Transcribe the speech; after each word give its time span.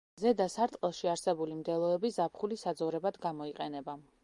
ზედა 0.19 0.45
სარტყელში 0.53 1.09
არსებული 1.11 1.59
მდელოები 1.59 2.11
ზაფხულის 2.17 2.67
საძოვრებად 2.69 3.23
გამოიყენება. 3.29 3.99